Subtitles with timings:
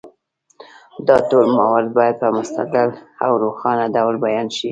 [1.07, 2.89] دا ټول موارد باید په مستدل
[3.25, 4.59] او روښانه ډول بیان شي.